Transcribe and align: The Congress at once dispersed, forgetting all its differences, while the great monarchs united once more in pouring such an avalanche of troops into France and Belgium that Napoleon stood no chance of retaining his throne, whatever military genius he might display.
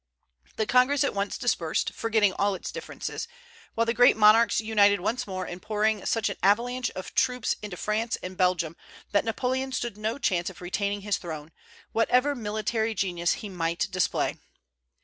The 0.55 0.65
Congress 0.65 1.03
at 1.03 1.13
once 1.13 1.37
dispersed, 1.37 1.93
forgetting 1.93 2.33
all 2.33 2.55
its 2.55 2.71
differences, 2.71 3.27
while 3.75 3.85
the 3.85 3.93
great 3.93 4.17
monarchs 4.17 4.59
united 4.59 4.99
once 4.99 5.27
more 5.27 5.45
in 5.45 5.59
pouring 5.59 6.07
such 6.07 6.27
an 6.27 6.37
avalanche 6.41 6.89
of 6.95 7.13
troops 7.13 7.53
into 7.61 7.77
France 7.77 8.17
and 8.23 8.35
Belgium 8.35 8.75
that 9.11 9.23
Napoleon 9.25 9.71
stood 9.71 9.99
no 9.99 10.17
chance 10.17 10.49
of 10.49 10.59
retaining 10.59 11.01
his 11.01 11.19
throne, 11.19 11.51
whatever 11.91 12.33
military 12.33 12.95
genius 12.95 13.31
he 13.45 13.47
might 13.47 13.87
display. 13.91 14.39